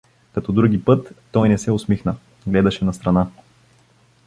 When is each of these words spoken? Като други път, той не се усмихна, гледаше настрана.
Като 0.33 0.51
други 0.53 0.83
път, 0.83 1.13
той 1.31 1.49
не 1.49 1.57
се 1.57 1.71
усмихна, 1.71 2.15
гледаше 2.47 2.85
настрана. 2.85 3.27